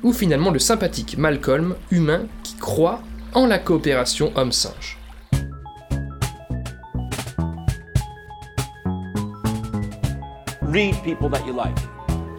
ou 0.02 0.12
finalement 0.12 0.50
le 0.50 0.58
sympathique 0.58 1.16
Malcolm, 1.20 1.76
humain 1.92 2.22
qui 2.42 2.56
croit 2.56 3.04
en 3.36 3.46
la 3.46 3.60
coopération 3.60 4.32
homme-singe. 4.36 4.98
read 10.64 10.96
people 11.04 11.30
that 11.30 11.46
you 11.46 11.54
like 11.54 11.78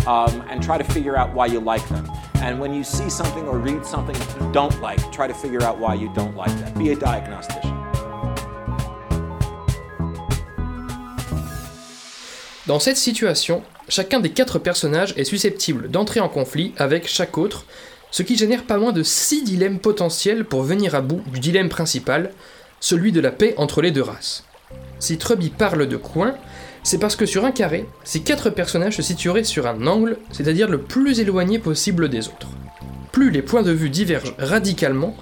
um, 0.08 0.42
and 0.50 0.60
try 0.60 0.76
to 0.76 0.82
figure 0.82 1.16
out 1.16 1.32
why 1.32 1.46
you 1.46 1.60
like 1.60 1.88
them. 1.88 2.10
And 2.42 2.58
when 2.58 2.74
you 2.74 2.82
see 2.82 3.08
something 3.08 3.46
or 3.46 3.60
read 3.60 3.86
something 3.86 4.16
you 4.16 4.52
don't 4.52 4.82
like, 4.82 4.98
try 5.12 5.28
to 5.28 5.34
figure 5.34 5.62
out 5.62 5.78
why 5.78 5.94
you 5.94 6.12
don't 6.14 6.34
like 6.34 6.50
that. 6.58 6.76
Be 6.76 6.90
a 6.90 6.96
diagnostician. 6.96 7.83
Dans 12.66 12.78
cette 12.78 12.96
situation, 12.96 13.62
chacun 13.90 14.20
des 14.20 14.30
quatre 14.30 14.58
personnages 14.58 15.12
est 15.18 15.24
susceptible 15.24 15.90
d'entrer 15.90 16.20
en 16.20 16.30
conflit 16.30 16.72
avec 16.78 17.06
chaque 17.06 17.36
autre, 17.36 17.66
ce 18.10 18.22
qui 18.22 18.38
génère 18.38 18.64
pas 18.64 18.78
moins 18.78 18.92
de 18.92 19.02
6 19.02 19.44
dilemmes 19.44 19.78
potentiels 19.78 20.46
pour 20.46 20.62
venir 20.62 20.94
à 20.94 21.02
bout 21.02 21.20
du 21.30 21.40
dilemme 21.40 21.68
principal, 21.68 22.30
celui 22.80 23.12
de 23.12 23.20
la 23.20 23.32
paix 23.32 23.52
entre 23.58 23.82
les 23.82 23.90
deux 23.90 24.02
races. 24.02 24.44
Si 24.98 25.18
Truby 25.18 25.50
parle 25.50 25.86
de 25.86 25.98
coin, 25.98 26.36
c'est 26.82 26.96
parce 26.96 27.16
que 27.16 27.26
sur 27.26 27.44
un 27.44 27.52
carré, 27.52 27.86
ces 28.02 28.20
quatre 28.20 28.48
personnages 28.48 28.96
se 28.96 29.02
situeraient 29.02 29.44
sur 29.44 29.66
un 29.66 29.86
angle, 29.86 30.16
c'est-à-dire 30.32 30.70
le 30.70 30.80
plus 30.80 31.20
éloigné 31.20 31.58
possible 31.58 32.08
des 32.08 32.28
autres. 32.28 32.48
Plus 33.12 33.30
les 33.30 33.42
points 33.42 33.62
de 33.62 33.72
vue 33.72 33.90
divergent 33.90 34.34
radicalement, 34.38 35.14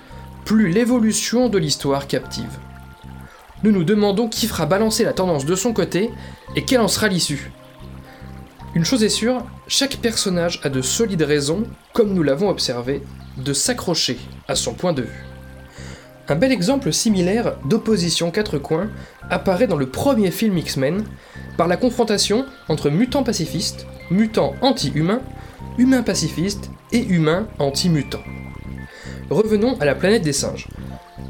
plus 0.45 0.71
l'évolution 0.71 1.49
de 1.49 1.59
l'histoire 1.59 2.07
captive. 2.07 2.59
Nous 3.63 3.71
nous 3.71 3.85
demandons 3.85 4.29
qui 4.29 4.47
fera 4.47 4.67
balancer 4.67 5.05
la 5.05 5.13
tendance 5.13 5.47
de 5.47 5.55
son 5.55 5.73
côté 5.73 6.11
et 6.57 6.65
quelle 6.65 6.81
en 6.81 6.89
sera 6.89 7.09
l'issue. 7.09 7.53
Une 8.75 8.85
chose 8.85 9.05
est 9.05 9.09
sûre, 9.09 9.45
chaque 9.69 9.99
personnage 9.99 10.61
a 10.65 10.69
de 10.69 10.83
solides 10.83 11.23
raisons, 11.23 11.65
comme 11.93 12.13
nous 12.13 12.23
l'avons 12.23 12.49
observé, 12.49 13.03
de 13.37 13.53
s'accrocher 13.53 14.19
à 14.49 14.57
son 14.57 14.75
point 14.75 14.93
de 14.93 15.03
vue. 15.03 15.25
Un 16.29 16.37
bel 16.37 16.51
exemple 16.51 16.93
similaire 16.93 17.57
d'opposition 17.67 18.31
quatre 18.31 18.59
coins 18.59 18.91
apparaît 19.31 19.67
dans 19.67 19.77
le 19.77 19.91
premier 19.91 20.31
film 20.31 20.57
X-Men, 20.59 21.05
par 21.57 21.69
la 21.69 21.77
confrontation 21.77 22.47
entre 22.69 22.91
mutants 22.91 23.25
pacifistes, 23.25 23.87
mutants 24.11 24.55
anti-humains, 24.63 25.21
humains 25.79 26.03
pacifistes 26.03 26.71
et 26.91 27.05
humains 27.05 27.47
anti-mutants. 27.59 28.23
Revenons 29.31 29.77
à 29.81 29.85
la 29.85 29.95
planète 29.95 30.23
des 30.23 30.33
singes. 30.33 30.69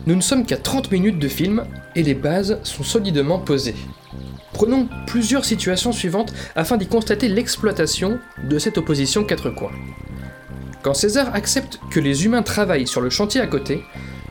Nous 0.05 0.17
ne 0.17 0.21
sommes 0.21 0.45
qu'à 0.45 0.57
30 0.57 0.91
minutes 0.91 1.21
de 1.21 1.29
film 1.29 1.65
et 1.95 2.03
les 2.03 2.15
bases 2.15 2.59
sont 2.65 2.83
solidement 2.83 3.39
posées. 3.39 3.77
Prenons 4.53 4.89
plusieurs 5.07 5.45
situations 5.45 5.93
suivantes 5.93 6.33
afin 6.57 6.77
d'y 6.77 6.89
constater 6.89 7.29
l'exploitation 7.29 8.19
de 8.43 8.59
cette 8.59 8.79
opposition 8.79 9.23
quatre 9.23 9.51
coins. 9.51 9.71
Quand 10.83 10.95
César 10.95 11.33
accepte 11.35 11.79
que 11.91 12.01
les 12.01 12.25
humains 12.25 12.43
travaillent 12.43 12.89
sur 12.89 13.01
le 13.01 13.11
chantier 13.11 13.41
à 13.41 13.47
côté, 13.47 13.85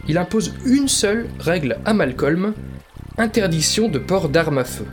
il 0.09 0.17
impose 0.17 0.53
une 0.65 0.89
seule 0.89 1.29
règle 1.39 1.77
à 1.85 1.93
Malcolm, 1.93 2.53
interdiction 3.17 3.87
de 3.87 3.99
port 3.99 4.27
d'armes 4.27 4.57
à 4.57 4.65
feu. 4.65 4.85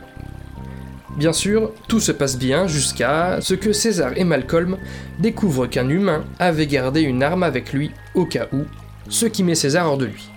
Bien 1.17 1.33
sûr, 1.33 1.73
tout 1.89 1.99
se 1.99 2.13
passe 2.13 2.37
bien 2.37 2.67
jusqu'à 2.67 3.39
ce 3.41 3.53
que 3.53 3.73
César 3.73 4.13
et 4.15 4.23
Malcolm 4.23 4.77
découvrent 5.19 5.67
qu'un 5.67 5.89
humain 5.89 6.23
avait 6.39 6.67
gardé 6.67 7.01
une 7.01 7.21
arme 7.21 7.43
avec 7.43 7.73
lui 7.73 7.91
au 8.13 8.25
cas 8.25 8.47
où, 8.53 8.63
ce 9.09 9.25
qui 9.25 9.43
met 9.43 9.55
César 9.55 9.85
hors 9.85 9.97
de 9.97 10.05
lui. 10.05 10.29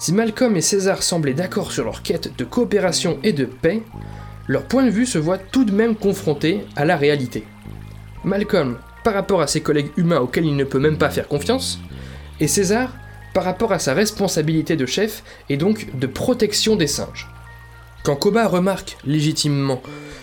Si 0.00 0.14
Malcolm 0.14 0.56
et 0.56 0.62
César 0.62 1.02
semblaient 1.02 1.34
d'accord 1.34 1.72
sur 1.72 1.84
leur 1.84 2.02
quête 2.02 2.34
de 2.38 2.44
coopération 2.44 3.18
et 3.22 3.34
de 3.34 3.44
paix, 3.44 3.82
leur 4.48 4.64
point 4.64 4.82
de 4.82 4.90
vue 4.90 5.04
se 5.04 5.18
voit 5.18 5.36
tout 5.36 5.66
de 5.66 5.72
même 5.72 5.94
confronté 5.94 6.64
à 6.74 6.86
la 6.86 6.96
réalité. 6.96 7.44
Malcolm 8.24 8.78
par 9.04 9.12
rapport 9.12 9.42
à 9.42 9.46
ses 9.46 9.60
collègues 9.60 9.90
humains 9.98 10.20
auxquels 10.20 10.46
il 10.46 10.56
ne 10.56 10.64
peut 10.64 10.78
même 10.78 10.96
pas 10.96 11.10
faire 11.10 11.28
confiance, 11.28 11.78
et 12.40 12.48
César 12.48 12.96
par 13.34 13.44
rapport 13.44 13.72
à 13.72 13.78
sa 13.78 13.92
responsabilité 13.92 14.74
de 14.74 14.86
chef 14.86 15.22
et 15.50 15.58
donc 15.58 15.94
de 15.94 16.06
protection 16.06 16.76
des 16.76 16.86
singes. 16.86 17.28
Quand 18.02 18.16
Koba 18.16 18.48
remarque 18.48 18.96
légitimement 19.04 19.82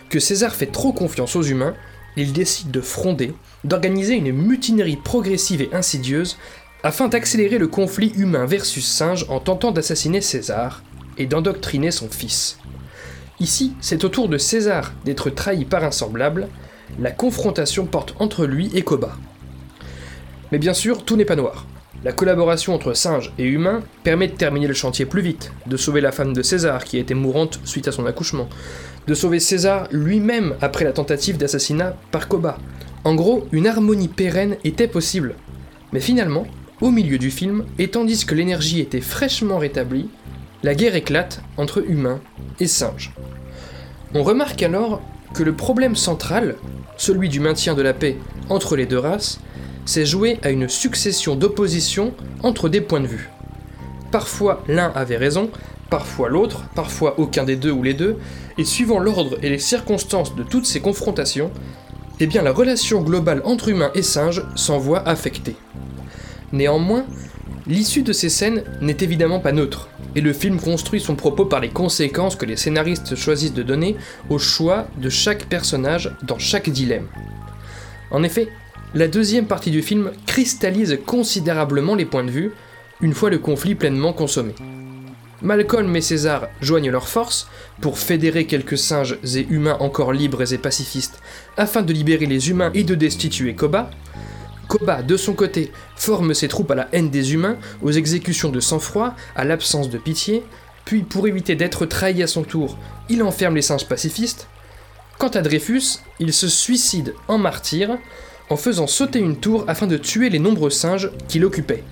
que 0.10 0.20
César 0.20 0.56
fait 0.56 0.72
trop 0.72 0.92
confiance 0.92 1.36
aux 1.36 1.44
humains, 1.44 1.76
il 2.16 2.34
décide 2.34 2.72
de 2.72 2.82
fronder, 2.82 3.32
d'organiser 3.64 4.16
une 4.16 4.32
mutinerie 4.32 4.98
progressive 4.98 5.62
et 5.62 5.70
insidieuse 5.72 6.38
afin 6.84 7.08
d'accélérer 7.08 7.58
le 7.58 7.68
conflit 7.68 8.12
humain 8.16 8.46
versus 8.46 8.86
singe 8.86 9.26
en 9.30 9.40
tentant 9.40 9.72
d'assassiner 9.72 10.22
César 10.22 10.84
et 11.18 11.26
d'endoctriner 11.26 11.92
son 11.92 12.10
fils. 12.10 12.60
Ici, 13.40 13.74
c'est 13.82 14.04
au 14.04 14.10
tour 14.10 14.30
de 14.30 14.38
César 14.38 14.94
d'être 15.06 15.30
trahi 15.30 15.66
par 15.66 15.84
un 15.84 15.92
semblable, 15.92 16.48
la 17.00 17.12
confrontation 17.12 17.86
porte 17.86 18.16
entre 18.20 18.46
lui 18.46 18.72
et 18.74 18.82
Koba. 18.82 19.16
Mais 20.52 20.58
bien 20.58 20.74
sûr, 20.74 21.04
tout 21.04 21.16
n'est 21.16 21.26
pas 21.26 21.36
noir. 21.36 21.66
La 22.04 22.14
collaboration 22.14 22.74
entre 22.74 22.94
singes 22.94 23.34
et 23.38 23.44
humains 23.44 23.82
permet 24.04 24.28
de 24.28 24.36
terminer 24.36 24.68
le 24.68 24.74
chantier 24.74 25.06
plus 25.06 25.22
vite, 25.22 25.52
de 25.66 25.78
sauver 25.78 26.00
la 26.00 26.12
femme 26.12 26.34
de 26.34 26.44
César 26.44 26.84
qui 26.84 26.98
était 27.00 27.16
mourante 27.16 27.60
suite 27.64 27.88
à 27.88 27.92
son 27.92 28.06
accouchement, 28.06 28.48
de 29.08 29.14
sauver 29.14 29.40
César 29.40 29.88
lui-même 29.92 30.56
après 30.62 30.86
la 30.86 30.94
tentative 30.94 31.38
d'assassinat 31.38 31.96
par 32.12 32.28
Koba. 32.28 32.60
En 33.04 33.16
gros, 33.16 33.48
une 33.52 33.68
harmonie 33.68 34.08
pérenne 34.08 34.58
était 34.64 34.88
possible. 34.88 35.36
Mais 35.92 36.00
finalement, 36.00 36.46
au 36.82 36.92
milieu 36.92 37.18
du 37.18 37.32
film, 37.32 37.66
et 37.80 37.90
tandis 37.90 38.26
que 38.26 38.36
l'énergie 38.36 38.80
était 38.80 39.02
fraîchement 39.02 39.58
rétablie, 39.58 40.10
la 40.64 40.76
guerre 40.76 40.96
éclate 40.96 41.42
entre 41.58 41.84
humains 41.88 42.20
et 42.60 42.68
singes. 42.68 43.14
On 44.14 44.24
remarque 44.24 44.64
alors 44.64 45.02
que 45.34 45.44
le 45.44 45.54
problème 45.54 45.96
central, 45.96 46.56
celui 46.98 47.30
du 47.30 47.40
maintien 47.40 47.74
de 47.74 47.82
la 47.82 47.94
paix 47.94 48.18
entre 48.50 48.76
les 48.76 48.86
deux 48.86 49.00
races, 49.00 49.40
c'est 49.86 50.06
joué 50.06 50.40
à 50.44 50.50
une 50.50 50.68
succession 50.68 51.36
d'oppositions 51.36 52.14
entre 52.44 52.70
des 52.70 52.82
points 52.82 53.00
de 53.00 53.08
vue. 53.08 53.30
Parfois 54.12 54.64
l'un 54.68 54.92
avait 54.96 55.18
raison, 55.18 55.50
parfois 55.90 56.30
l'autre, 56.30 56.66
parfois 56.76 57.20
aucun 57.20 57.44
des 57.44 57.56
deux 57.56 57.72
ou 57.72 57.84
les 57.84 57.94
deux, 57.94 58.18
et 58.58 58.66
suivant 58.66 59.00
l'ordre 59.00 59.38
et 59.42 59.50
les 59.50 59.60
circonstances 59.60 60.36
de 60.36 60.44
toutes 60.44 60.66
ces 60.66 60.82
confrontations, 60.82 61.52
eh 62.20 62.28
bien 62.28 62.42
la 62.42 62.52
relation 62.52 63.02
globale 63.02 63.42
entre 63.46 63.70
humains 63.70 63.92
et 63.96 64.02
singes 64.02 64.44
s'en 64.56 64.78
voit 64.78 65.08
affectée. 65.08 65.56
Néanmoins, 66.54 67.06
l'issue 67.68 68.04
de 68.04 68.14
ces 68.14 68.30
scènes 68.30 68.64
n'est 68.82 68.98
évidemment 69.02 69.40
pas 69.40 69.52
neutre, 69.52 69.90
et 70.16 70.22
le 70.22 70.34
film 70.34 70.60
construit 70.60 71.02
son 71.02 71.16
propos 71.16 71.46
par 71.46 71.60
les 71.60 71.70
conséquences 71.70 72.36
que 72.36 72.46
les 72.46 72.56
scénaristes 72.56 73.16
choisissent 73.16 73.54
de 73.54 73.64
donner 73.64 73.96
au 74.30 74.38
choix 74.38 74.88
de 74.98 75.10
chaque 75.10 75.46
personnage 75.46 76.12
dans 76.24 76.40
chaque 76.40 76.70
dilemme. 76.70 77.08
En 78.12 78.24
effet, 78.24 78.48
la 78.94 79.08
deuxième 79.08 79.48
partie 79.48 79.72
du 79.72 79.82
film 79.82 80.12
cristallise 80.26 81.00
considérablement 81.06 81.96
les 81.96 82.06
points 82.06 82.24
de 82.24 82.32
vue, 82.32 82.54
une 83.02 83.14
fois 83.14 83.30
le 83.30 83.38
conflit 83.38 83.76
pleinement 83.76 84.14
consommé. 84.14 84.56
Malcolm 85.42 85.96
et 85.96 86.02
César 86.02 86.48
joignent 86.62 86.90
leurs 86.90 87.10
forces 87.10 87.48
pour 87.80 88.00
fédérer 88.00 88.46
quelques 88.46 88.78
singes 88.78 89.20
et 89.36 89.46
humains 89.50 89.78
encore 89.80 90.14
libres 90.14 90.52
et 90.52 90.58
pacifistes 90.58 91.22
afin 91.58 91.84
de 91.84 91.94
libérer 91.94 92.26
les 92.26 92.50
humains 92.50 92.72
et 92.74 92.84
de 92.84 92.96
destituer 92.96 93.54
Koba. 93.54 93.92
Koba, 94.68 95.02
de 95.02 95.18
son 95.18 95.34
côté, 95.34 95.72
forme 95.96 96.34
ses 96.34 96.48
troupes 96.48 96.72
à 96.72 96.76
la 96.76 96.90
haine 96.92 97.10
des 97.10 97.34
humains, 97.34 97.58
aux 97.82 97.92
exécutions 97.92 98.50
de 98.50 98.60
sang-froid, 98.60 99.16
à 99.36 99.46
l'absence 99.46 99.90
de 99.90 99.98
pitié, 99.98 100.44
puis 100.86 101.04
pour 101.04 101.28
éviter 101.28 101.56
d'être 101.56 101.86
trahi 101.86 102.24
à 102.24 102.28
son 102.28 102.44
tour, 102.44 102.78
il 103.10 103.24
enferme 103.24 103.56
les 103.56 103.62
singes 103.62 103.88
pacifistes. 103.88 104.48
Quant 105.18 105.30
à 105.30 105.42
Dreyfus, 105.42 106.00
il 106.20 106.32
se 106.32 106.48
suicide 106.48 107.14
en 107.28 107.38
martyr, 107.38 107.98
en 108.50 108.56
faisant 108.56 108.88
sauter 108.88 109.20
une 109.20 109.38
tour 109.38 109.66
afin 109.68 109.88
de 109.88 109.98
tuer 109.98 110.30
les 110.30 110.40
nombreux 110.40 110.70
singes 110.70 111.12
qui 111.28 111.40
l'occupaient. 111.40 111.84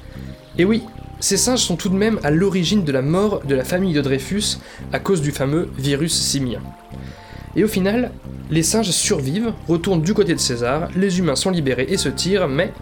Et 0.58 0.66
oui, 0.66 0.84
ces 1.20 1.38
singes 1.38 1.60
sont 1.60 1.76
tout 1.76 1.90
de 1.90 1.96
même 1.96 2.20
à 2.24 2.32
l'origine 2.32 2.84
de 2.84 2.92
la 2.92 3.02
mort 3.02 3.42
de 3.46 3.56
la 3.56 3.64
famille 3.64 3.94
de 3.94 4.02
Dreyfus 4.02 4.58
à 4.94 5.00
cause 5.00 5.22
du 5.22 5.32
fameux 5.32 5.70
virus 5.78 6.14
simien. 6.14 6.62
Et 7.56 7.64
au 7.64 7.68
final, 7.68 8.12
les 8.52 8.64
singes 8.64 8.92
survivent, 8.92 9.54
retournent 9.68 10.02
du 10.02 10.14
côté 10.14 10.34
de 10.34 10.40
César, 10.40 10.90
les 10.96 11.20
humains 11.20 11.36
sont 11.36 11.52
libérés 11.52 11.88
et 11.90 11.98
se 11.98 12.10
tirent, 12.10 12.48
mais 12.48 12.74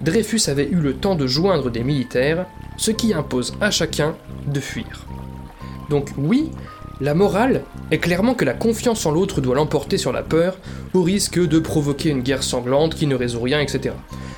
Dreyfus 0.00 0.48
avait 0.48 0.68
eu 0.68 0.76
le 0.76 0.94
temps 0.94 1.14
de 1.14 1.26
joindre 1.26 1.70
des 1.70 1.82
militaires, 1.82 2.46
ce 2.76 2.90
qui 2.90 3.12
impose 3.12 3.54
à 3.60 3.70
chacun 3.70 4.14
de 4.46 4.60
fuir. 4.60 5.06
Donc 5.90 6.10
oui, 6.16 6.50
la 7.00 7.14
morale 7.14 7.62
est 7.90 7.98
clairement 7.98 8.34
que 8.34 8.44
la 8.44 8.54
confiance 8.54 9.04
en 9.04 9.10
l'autre 9.10 9.40
doit 9.40 9.54
l'emporter 9.54 9.98
sur 9.98 10.12
la 10.12 10.22
peur, 10.22 10.58
au 10.94 11.02
risque 11.02 11.38
de 11.38 11.58
provoquer 11.58 12.10
une 12.10 12.22
guerre 12.22 12.42
sanglante 12.42 12.94
qui 12.94 13.06
ne 13.06 13.14
résout 13.14 13.40
rien, 13.40 13.60
etc. 13.60 13.94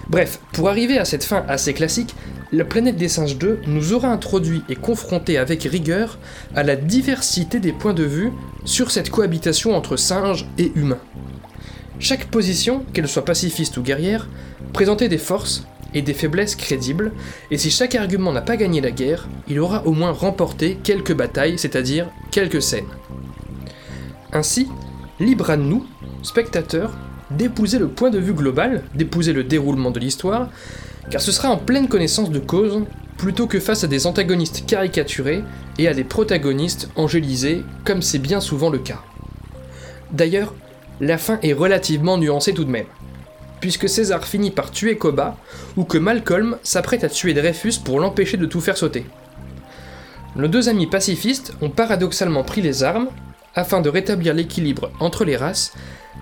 Bref, 0.09 0.41
pour 0.53 0.69
arriver 0.69 0.99
à 0.99 1.05
cette 1.05 1.25
fin 1.25 1.45
assez 1.49 1.75
classique, 1.75 2.15
la 2.53 2.67
planète 2.67 2.97
des 2.97 3.09
singes 3.09 3.39
2 3.39 3.61
nous 3.67 3.95
aura 3.95 4.09
introduit 4.09 4.63
et 4.69 4.77
confronté 4.77 5.39
avec 5.39 5.63
rigueur 5.63 6.19
à 6.55 6.63
la 6.63 6.77
diversité 6.77 7.61
des 7.61 7.73
points 7.73 7.95
de 7.95 8.05
vue 8.05 8.31
sur 8.67 8.91
cette 8.91 9.11
cohabitation 9.11 9.75
entre 9.75 9.97
singes 9.97 10.47
et 10.59 10.71
humains. 10.75 11.01
Chaque 11.99 12.27
position, 12.27 12.85
qu'elle 12.93 13.09
soit 13.09 13.25
pacifiste 13.25 13.79
ou 13.79 13.83
guerrière, 13.83 14.29
présentait 14.75 15.09
des 15.09 15.19
forces 15.19 15.67
et 15.95 16.03
des 16.03 16.15
faiblesses 16.15 16.57
crédibles, 16.57 17.13
et 17.51 17.59
si 17.59 17.71
chaque 17.71 17.95
argument 17.95 18.33
n'a 18.33 18.43
pas 18.43 18.57
gagné 18.57 18.81
la 18.81 18.91
guerre, 18.91 19.29
il 19.49 19.59
aura 19.59 19.87
au 19.87 19.93
moins 19.93 20.13
remporté 20.13 20.79
quelques 20.83 21.15
batailles, 21.15 21.59
c'est-à-dire 21.59 22.09
quelques 22.31 22.63
scènes. 22.63 22.85
Ainsi, 24.33 24.69
libre 25.21 25.51
à 25.51 25.57
nous, 25.57 25.87
spectateurs, 26.23 26.97
d'épouser 27.31 27.79
le 27.79 27.89
point 27.89 28.11
de 28.11 28.19
vue 28.19 28.35
global, 28.35 28.83
d'épouser 28.95 29.33
le 29.33 29.45
déroulement 29.45 29.91
de 29.91 30.01
l'histoire, 30.01 30.51
car 31.11 31.21
ce 31.21 31.33
sera 31.33 31.51
en 31.51 31.57
pleine 31.57 31.89
connaissance 31.89 32.31
de 32.31 32.39
cause, 32.39 32.83
plutôt 33.17 33.47
que 33.47 33.61
face 33.61 33.85
à 33.85 33.87
des 33.87 34.07
antagonistes 34.07 34.65
caricaturés 34.67 35.45
et 35.79 35.89
à 35.89 35.95
des 35.95 36.05
protagonistes 36.05 36.89
angélisés, 36.97 37.63
comme 37.85 38.03
c'est 38.03 38.19
bien 38.19 38.41
souvent 38.41 38.71
le 38.71 38.79
cas. 38.79 39.03
D'ailleurs, 40.13 40.55
la 41.01 41.19
fin 41.19 41.39
est 41.43 41.53
relativement 41.53 42.19
nuancée 42.19 42.55
tout 42.55 42.65
de 42.65 42.71
même, 42.71 42.87
puisque 43.61 43.89
César 43.89 44.25
finit 44.25 44.51
par 44.51 44.71
tuer 44.71 44.97
Koba, 44.97 45.37
ou 45.77 45.85
que 45.85 45.99
Malcolm 45.99 46.59
s'apprête 46.63 47.05
à 47.05 47.09
tuer 47.09 47.35
Dreyfus 47.35 47.75
pour 47.85 48.01
l'empêcher 48.01 48.37
de 48.37 48.47
tout 48.47 48.61
faire 48.61 48.77
sauter. 48.77 49.07
Nos 50.37 50.49
deux 50.49 50.69
amis 50.69 50.87
pacifistes 50.87 51.55
ont 51.61 51.71
paradoxalement 51.71 52.43
pris 52.43 52.63
les 52.63 52.83
armes, 52.83 53.09
afin 53.55 53.81
de 53.81 53.91
rétablir 53.91 54.35
l'équilibre 54.35 54.91
entre 54.99 55.25
les 55.25 55.37
races, 55.37 55.75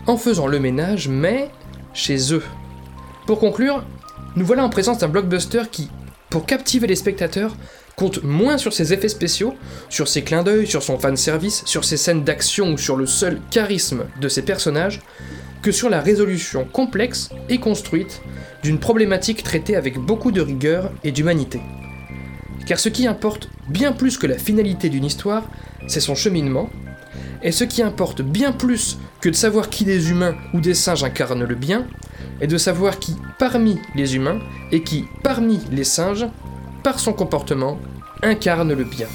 en 0.07 0.17
faisant 0.17 0.47
le 0.47 0.59
ménage, 0.59 1.09
mais 1.09 1.49
chez 1.95 2.33
eux. 2.33 2.43
Pour 3.27 3.39
conclure, 3.39 3.85
nous 4.37 4.45
voilà 4.45 4.65
en 4.65 4.69
présence 4.69 4.99
d'un 4.99 5.09
blockbuster 5.09 5.63
qui, 5.71 5.91
pour 6.31 6.47
captiver 6.47 6.87
les 6.87 6.97
spectateurs, 6.97 7.57
compte 7.97 8.23
moins 8.23 8.57
sur 8.57 8.73
ses 8.73 8.93
effets 8.93 9.09
spéciaux, 9.09 9.55
sur 9.89 10.09
ses 10.09 10.23
clins 10.23 10.43
d'œil, 10.43 10.67
sur 10.67 10.83
son 10.83 10.99
fanservice, 10.99 11.63
sur 11.67 11.85
ses 11.85 11.97
scènes 11.97 12.25
d'action 12.25 12.73
ou 12.73 12.79
sur 12.79 12.97
le 12.97 13.07
seul 13.07 13.41
charisme 13.51 14.05
de 14.21 14.29
ses 14.29 14.43
personnages, 14.43 15.01
que 15.63 15.73
sur 15.73 15.91
la 15.91 16.01
résolution 16.01 16.65
complexe 16.65 17.31
et 17.49 17.59
construite 17.59 18.23
d'une 18.63 18.79
problématique 18.79 19.43
traitée 19.43 19.77
avec 19.77 19.99
beaucoup 19.99 20.33
de 20.33 20.41
rigueur 20.41 20.91
et 21.05 21.13
d'humanité. 21.13 21.61
Car 22.67 22.79
ce 22.79 22.89
qui 22.89 23.07
importe 23.07 23.51
bien 23.69 23.93
plus 23.93 24.17
que 24.17 24.27
la 24.27 24.39
finalité 24.39 24.89
d'une 24.89 25.05
histoire, 25.05 25.45
c'est 25.89 26.01
son 26.01 26.15
cheminement, 26.15 26.71
et 27.43 27.53
ce 27.53 27.65
qui 27.65 27.83
importe 27.83 28.23
bien 28.23 28.53
plus 28.53 28.99
que 29.21 29.29
de 29.29 29.35
savoir 29.35 29.71
qui 29.71 29.85
des 29.85 30.11
humains 30.11 30.37
ou 30.55 30.61
des 30.61 30.75
singes 30.75 31.05
incarne 31.05 31.45
le 31.45 31.55
bien, 31.55 31.87
est 32.41 32.47
de 32.47 32.59
savoir 32.59 32.99
qui, 32.99 33.17
parmi 33.39 33.79
les 33.95 34.17
humains, 34.17 34.39
et 34.73 34.83
qui, 34.83 35.07
parmi 35.23 35.61
les 35.71 35.85
singes, 35.85 36.27
par 36.83 36.99
son 36.99 37.13
comportement, 37.13 37.79
incarne 38.23 38.73
le 38.73 38.85
bien 38.85 39.09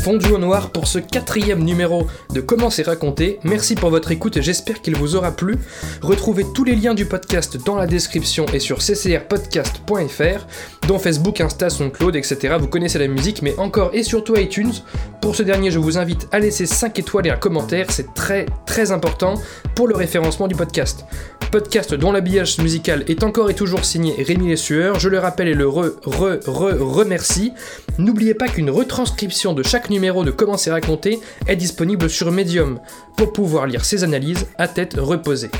fondu 0.00 0.30
au 0.32 0.38
noir 0.38 0.70
pour 0.70 0.86
ce 0.86 0.98
quatrième 0.98 1.62
numéro 1.62 2.06
de 2.32 2.40
Comment 2.40 2.70
c'est 2.70 2.84
raconté. 2.86 3.38
Merci 3.44 3.74
pour 3.74 3.90
votre 3.90 4.10
écoute 4.10 4.38
et 4.38 4.42
j'espère 4.42 4.80
qu'il 4.80 4.96
vous 4.96 5.14
aura 5.14 5.30
plu. 5.30 5.58
Retrouvez 6.00 6.46
tous 6.54 6.64
les 6.64 6.74
liens 6.74 6.94
du 6.94 7.04
podcast 7.04 7.58
dans 7.66 7.76
la 7.76 7.86
description 7.86 8.46
et 8.54 8.60
sur 8.60 8.78
ccrpodcast.fr, 8.78 10.46
dont 10.88 10.98
Facebook, 10.98 11.42
Insta, 11.42 11.68
SoundCloud, 11.68 12.16
etc. 12.16 12.56
Vous 12.58 12.68
connaissez 12.68 12.98
la 12.98 13.08
musique, 13.08 13.42
mais 13.42 13.54
encore 13.58 13.90
et 13.92 14.02
surtout 14.02 14.36
iTunes. 14.36 14.72
Pour 15.20 15.36
ce 15.36 15.42
dernier, 15.42 15.70
je 15.70 15.78
vous 15.78 15.98
invite 15.98 16.28
à 16.32 16.38
laisser 16.38 16.64
5 16.64 16.98
étoiles 16.98 17.26
et 17.26 17.30
un 17.30 17.36
commentaire, 17.36 17.90
c'est 17.90 18.14
très 18.14 18.46
très 18.64 18.92
important 18.92 19.34
pour 19.74 19.86
le 19.86 19.94
référencement 19.94 20.48
du 20.48 20.54
podcast. 20.54 21.04
Podcast 21.50 21.94
dont 21.94 22.12
l'habillage 22.12 22.58
musical 22.58 23.04
est 23.08 23.24
encore 23.24 23.50
et 23.50 23.54
toujours 23.54 23.84
signé 23.84 24.22
Rémi 24.22 24.46
Les 24.46 24.56
Sueurs, 24.56 25.00
je 25.00 25.08
le 25.08 25.18
rappelle 25.18 25.48
et 25.48 25.54
le 25.54 25.68
re, 25.68 25.96
re, 26.04 26.38
re, 26.46 26.76
remercie. 26.78 27.52
N'oubliez 27.98 28.34
pas 28.34 28.46
qu'une 28.46 28.70
retranscription 28.70 29.52
de 29.52 29.64
numéro 29.90 30.24
de 30.24 30.30
Comment 30.30 30.56
c'est 30.56 30.70
raconté 30.70 31.20
est 31.46 31.56
disponible 31.56 32.08
sur 32.08 32.32
Medium 32.32 32.80
pour 33.16 33.32
pouvoir 33.32 33.66
lire 33.66 33.84
ses 33.84 34.04
analyses 34.04 34.46
à 34.56 34.68
tête 34.68 34.94
reposée. 34.98 35.50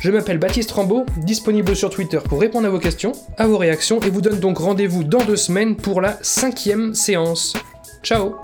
Je 0.00 0.10
m'appelle 0.10 0.38
Baptiste 0.38 0.70
Rambaud, 0.70 1.06
disponible 1.18 1.74
sur 1.74 1.90
Twitter 1.90 2.18
pour 2.28 2.40
répondre 2.40 2.66
à 2.66 2.70
vos 2.70 2.78
questions, 2.78 3.12
à 3.36 3.46
vos 3.46 3.58
réactions 3.58 4.00
et 4.00 4.10
vous 4.10 4.20
donne 4.20 4.38
donc 4.40 4.58
rendez-vous 4.58 5.04
dans 5.04 5.24
deux 5.24 5.36
semaines 5.36 5.76
pour 5.76 6.00
la 6.00 6.18
cinquième 6.22 6.94
séance. 6.94 7.54
Ciao 8.02 8.36